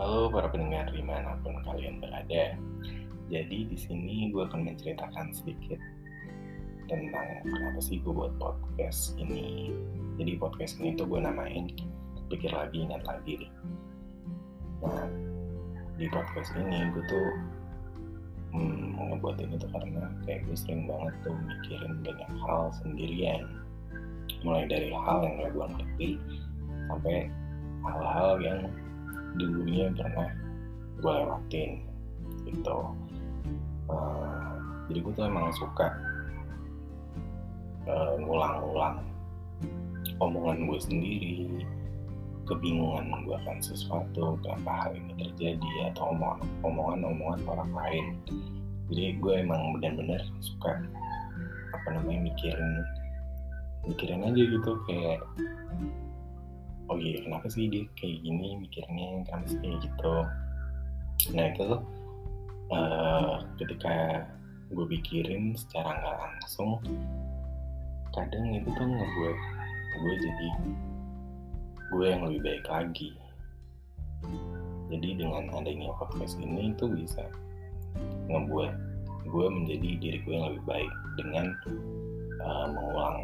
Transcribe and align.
Halo 0.00 0.32
para 0.32 0.48
pendengar 0.48 0.88
di 0.96 1.04
mana 1.04 1.36
pun 1.44 1.60
kalian 1.60 2.00
berada. 2.00 2.56
Jadi 3.28 3.68
di 3.68 3.76
sini 3.76 4.32
gue 4.32 4.48
akan 4.48 4.64
menceritakan 4.64 5.28
sedikit 5.36 5.76
tentang 6.88 7.44
kenapa 7.44 7.76
sih 7.84 8.00
gue 8.00 8.08
buat 8.08 8.32
podcast 8.40 9.20
ini. 9.20 9.68
Jadi 10.16 10.40
podcast 10.40 10.80
ini 10.80 10.96
tuh 10.96 11.04
gue 11.04 11.20
namain 11.20 11.68
pikir 12.32 12.48
lagi 12.48 12.88
ingat 12.88 13.04
lagi 13.04 13.44
nih. 13.44 13.52
Nah 14.80 15.04
di 16.00 16.08
podcast 16.08 16.48
ini 16.56 16.80
gue 16.96 17.04
tuh 17.04 17.28
hmm, 18.56 19.04
ngebuat 19.04 19.36
ini 19.36 19.60
tuh 19.60 19.68
karena 19.68 20.08
kayak 20.24 20.48
gue 20.48 20.56
sering 20.56 20.88
banget 20.88 21.12
tuh 21.28 21.36
mikirin 21.44 22.00
banyak 22.00 22.30
hal 22.48 22.72
sendirian. 22.80 23.44
Mulai 24.48 24.64
dari 24.64 24.88
hal 24.96 25.28
yang 25.28 25.44
gak 25.44 25.52
gue 25.52 25.66
ngerti 25.76 26.10
sampai 26.88 27.28
hal-hal 27.84 28.40
yang 28.40 28.64
dulunya 29.38 29.92
pernah 29.94 30.28
gue 31.00 31.12
lewatin 31.12 31.70
gitu. 32.46 32.78
Uh, 33.90 34.54
jadi 34.90 34.98
gue 35.02 35.12
tuh 35.14 35.26
emang 35.26 35.50
suka 35.54 35.90
uh, 37.90 38.14
ngulang-ngulang 38.18 39.02
omongan 40.20 40.68
gue 40.68 40.78
sendiri 40.78 41.64
kebingungan 42.50 43.22
gue 43.22 43.36
akan 43.46 43.58
sesuatu 43.62 44.34
kenapa 44.42 44.86
hal 44.86 44.92
ini 44.98 45.12
terjadi 45.14 45.94
atau 45.94 46.10
omongan-omongan 46.66 47.40
orang 47.46 47.70
lain. 47.70 48.06
Jadi 48.90 49.14
gue 49.22 49.34
emang 49.38 49.78
benar-benar 49.78 50.18
suka 50.42 50.82
apa 51.70 51.88
namanya 51.94 52.26
mikirin 52.26 52.82
mikirin 53.86 54.26
aja 54.26 54.42
gitu 54.42 54.70
kayak 54.90 55.22
oh 56.90 56.98
iya 56.98 57.22
kenapa 57.22 57.46
sih 57.46 57.70
dia 57.70 57.86
kayak 57.94 58.18
gini 58.26 58.58
mikirnya 58.58 59.22
kenapa 59.30 59.46
sih 59.46 59.58
kayak 59.62 59.78
gitu? 59.86 60.14
Nah 61.38 61.44
itu 61.54 61.62
tuh 61.62 61.82
uh, 62.74 63.34
ketika 63.62 64.26
gue 64.74 64.86
pikirin 64.98 65.54
secara 65.54 65.94
nggak 66.02 66.16
langsung 66.18 66.82
kadang 68.10 68.58
itu 68.58 68.66
tuh 68.74 68.86
ngebuat 68.86 69.38
gue 70.02 70.14
jadi 70.18 70.48
gue 71.90 72.06
yang 72.06 72.22
lebih 72.26 72.40
baik 72.42 72.66
lagi. 72.66 73.10
Jadi 74.90 75.08
dengan 75.22 75.46
adanya 75.54 75.94
podcast 75.94 76.34
ini 76.42 76.74
itu 76.74 76.90
bisa 76.90 77.22
ngebuat 78.26 78.74
gue 79.30 79.46
menjadi 79.46 79.88
diri 80.02 80.18
gue 80.26 80.34
yang 80.34 80.46
lebih 80.54 80.64
baik 80.66 80.92
dengan 81.14 81.46
uh, 82.42 82.66
mengulang 82.66 83.18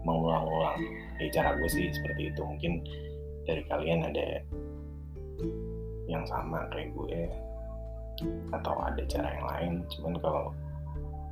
mengulang-ulang 0.00 0.80
ya 1.20 1.28
cara 1.36 1.52
gue 1.60 1.68
sih 1.68 1.92
seperti 1.92 2.32
itu. 2.32 2.40
Mungkin 2.40 2.80
dari 3.50 3.66
kalian 3.66 4.06
ada 4.06 4.46
yang 6.06 6.22
sama 6.30 6.70
kayak 6.70 6.94
gue 6.94 7.26
atau 8.54 8.74
ada 8.78 9.02
cara 9.10 9.28
yang 9.34 9.46
lain. 9.50 9.72
Cuman 9.90 10.14
kalau 10.22 10.54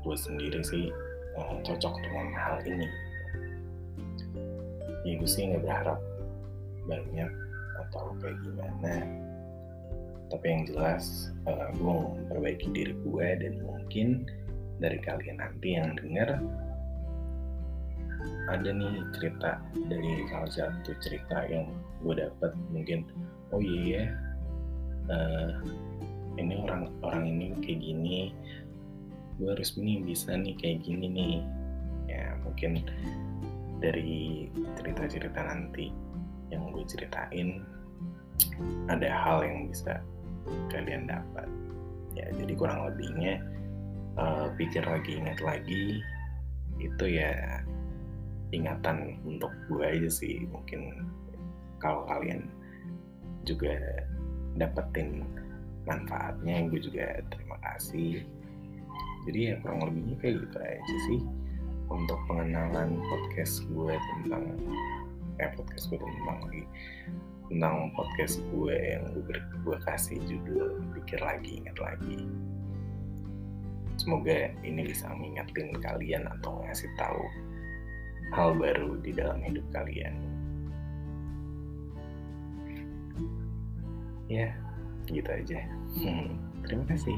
gue 0.02 0.16
sendiri 0.18 0.58
sih 0.66 0.90
eh, 1.38 1.54
cocok 1.62 1.94
dengan 2.02 2.26
hal 2.34 2.58
ini. 2.66 2.88
Ya 5.06 5.14
gue 5.14 5.30
sih 5.30 5.46
nggak 5.46 5.62
berharap 5.62 6.02
banyak 6.90 7.30
atau 7.86 8.10
kayak 8.18 8.38
gimana. 8.42 8.94
Tapi 10.28 10.44
yang 10.44 10.62
jelas 10.68 11.32
uh, 11.48 11.72
gue 11.72 11.88
mau 11.88 12.12
memperbaiki 12.12 12.68
diri 12.76 12.92
gue 13.00 13.28
dan 13.40 13.64
mungkin 13.64 14.28
dari 14.76 15.00
kalian 15.00 15.40
nanti 15.40 15.72
yang 15.72 15.96
denger 15.96 16.36
ada 18.48 18.70
nih 18.72 19.04
cerita 19.16 19.60
dari 19.86 20.24
salah 20.32 20.50
satu 20.50 20.90
cerita 20.98 21.44
yang 21.46 21.68
gue 22.02 22.14
dapat 22.16 22.52
mungkin 22.72 23.04
oh 23.52 23.62
iya 23.62 24.12
uh, 25.12 25.58
ini 26.38 26.54
orang 26.64 26.88
orang 27.02 27.24
ini 27.26 27.54
kayak 27.62 27.80
gini 27.82 28.32
gue 29.38 29.54
harus 29.54 29.78
nih 29.78 30.02
bisa 30.02 30.34
nih 30.34 30.54
kayak 30.58 30.82
gini 30.82 31.06
nih. 31.06 31.36
Ya 32.10 32.34
mungkin 32.42 32.82
dari 33.78 34.50
cerita-cerita 34.74 35.38
nanti 35.38 35.94
yang 36.50 36.74
gue 36.74 36.82
ceritain 36.90 37.62
ada 38.90 39.06
hal 39.06 39.46
yang 39.46 39.70
bisa 39.70 40.02
kalian 40.74 41.06
dapat. 41.06 41.46
Ya 42.18 42.26
jadi 42.34 42.52
kurang 42.58 42.90
lebihnya 42.90 43.38
uh, 44.18 44.50
pikir 44.58 44.82
lagi 44.82 45.22
ingat 45.22 45.38
lagi 45.38 46.02
itu 46.82 47.04
ya 47.06 47.62
ingatan 48.52 49.20
untuk 49.24 49.52
gue 49.68 49.84
aja 49.84 50.10
sih. 50.10 50.44
Mungkin 50.48 51.04
kalau 51.78 52.04
kalian 52.08 52.48
juga 53.44 53.76
dapetin 54.58 55.24
manfaatnya 55.88 56.68
gue 56.68 56.80
juga 56.80 57.20
terima 57.32 57.56
kasih. 57.64 58.24
Jadi 59.28 59.38
ya 59.52 59.54
kurang 59.60 59.88
lebihnya 59.88 60.16
kayak 60.20 60.36
gitu 60.44 60.58
aja 60.60 60.96
sih. 61.08 61.20
Untuk 61.88 62.20
pengenalan 62.28 63.00
podcast 63.08 63.64
gue 63.72 63.96
tentang 63.96 64.44
eh 65.40 65.50
podcast 65.56 65.84
gue 65.88 65.98
tentang 65.98 66.38
lagi. 66.44 66.64
Tentang 67.48 67.76
podcast 67.96 68.44
gue 68.52 68.76
yang 68.76 69.08
gue, 69.24 69.36
gue 69.40 69.76
kasih 69.88 70.20
judul 70.28 70.84
pikir 70.92 71.16
lagi 71.24 71.64
ingat 71.64 71.80
lagi. 71.80 72.28
Semoga 73.96 74.52
ini 74.62 74.84
bisa 74.84 75.10
mengingatin 75.10 75.74
kalian 75.80 76.28
atau 76.38 76.60
ngasih 76.62 76.92
tahu 77.00 77.24
hal 78.32 78.54
baru 78.56 79.00
di 79.00 79.10
dalam 79.14 79.40
hidup 79.42 79.64
kalian. 79.72 80.14
Ya, 84.28 84.52
gitu 85.08 85.30
aja. 85.32 85.60
Hmm, 85.96 86.36
terima 86.68 86.84
kasih. 86.84 87.16